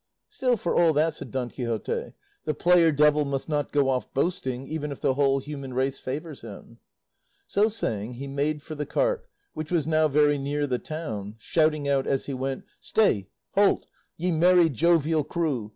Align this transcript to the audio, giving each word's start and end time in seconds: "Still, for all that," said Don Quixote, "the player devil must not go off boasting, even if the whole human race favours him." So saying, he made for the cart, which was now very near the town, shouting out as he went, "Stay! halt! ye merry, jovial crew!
"Still, 0.29 0.57
for 0.57 0.75
all 0.75 0.93
that," 0.93 1.13
said 1.13 1.29
Don 1.29 1.51
Quixote, 1.51 2.13
"the 2.45 2.53
player 2.55 2.91
devil 2.91 3.23
must 3.23 3.47
not 3.47 3.71
go 3.71 3.87
off 3.87 4.11
boasting, 4.15 4.67
even 4.67 4.91
if 4.91 4.99
the 4.99 5.13
whole 5.13 5.37
human 5.37 5.75
race 5.75 5.99
favours 5.99 6.41
him." 6.41 6.79
So 7.47 7.67
saying, 7.69 8.13
he 8.13 8.25
made 8.25 8.63
for 8.63 8.73
the 8.73 8.87
cart, 8.87 9.27
which 9.53 9.71
was 9.71 9.85
now 9.85 10.07
very 10.07 10.39
near 10.39 10.65
the 10.65 10.79
town, 10.79 11.35
shouting 11.37 11.87
out 11.87 12.07
as 12.07 12.25
he 12.25 12.33
went, 12.33 12.63
"Stay! 12.79 13.27
halt! 13.51 13.85
ye 14.17 14.31
merry, 14.31 14.69
jovial 14.71 15.23
crew! 15.23 15.69